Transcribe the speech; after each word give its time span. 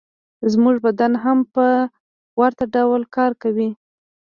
زموږ 0.51 0.75
بدن 0.85 1.11
هم 1.23 1.39
په 1.53 1.65
ورته 2.39 2.63
ډول 2.75 3.01
کار 3.15 3.31
کوي 3.41 3.69